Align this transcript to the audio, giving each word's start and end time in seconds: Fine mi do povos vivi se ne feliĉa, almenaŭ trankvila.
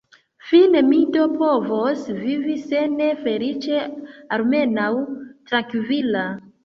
Fine 0.51 0.79
mi 0.85 1.01
do 1.17 1.25
povos 1.41 2.01
vivi 2.21 2.55
se 2.63 2.81
ne 2.95 3.09
feliĉa, 3.27 3.83
almenaŭ 4.39 4.89
trankvila. 5.51 6.25